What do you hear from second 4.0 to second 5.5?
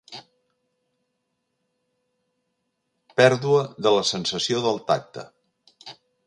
sensació del tacte.